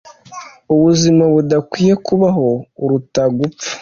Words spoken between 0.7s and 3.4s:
ubuzima budakwiye kubaho uruta